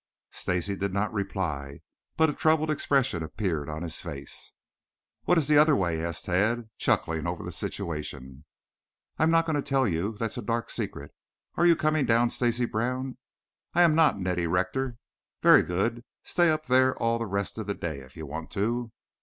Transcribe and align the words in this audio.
Stacy 0.31 0.75
did 0.75 0.91
not 0.95 1.13
reply, 1.13 1.81
but 2.17 2.27
a 2.27 2.33
troubled 2.33 2.71
expression 2.71 3.21
appeared 3.21 3.69
on 3.69 3.83
his 3.83 4.01
face. 4.01 4.51
"What 5.25 5.37
is 5.37 5.45
the 5.47 5.59
other 5.59 5.75
way?" 5.75 6.03
asked 6.03 6.25
Tad, 6.25 6.71
chuckling 6.79 7.27
over 7.27 7.43
the 7.43 7.51
situation. 7.51 8.45
"I 9.19 9.23
am 9.25 9.29
not 9.29 9.45
going 9.45 9.57
to 9.57 9.61
tell 9.61 9.87
you. 9.87 10.13
That's 10.17 10.39
a 10.39 10.41
dark 10.41 10.71
secret. 10.71 11.11
Are 11.53 11.67
you 11.67 11.75
coming 11.75 12.07
down, 12.07 12.31
Stacy 12.31 12.65
Brown?" 12.65 13.19
"I 13.75 13.83
am 13.83 13.93
not, 13.93 14.19
Neddie 14.19 14.47
Rector." 14.47 14.97
"Very 15.43 15.61
good. 15.61 16.03
Stay 16.23 16.57
there 16.67 16.97
all 16.97 17.19
the 17.19 17.27
rest 17.27 17.59
of 17.59 17.67
the 17.67 17.75
day 17.75 17.99
if 17.99 18.17
you 18.17 18.25
want 18.25 18.49
to." 18.53 18.91